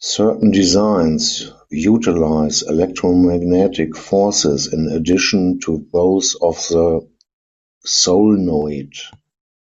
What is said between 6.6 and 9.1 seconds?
the solenoid.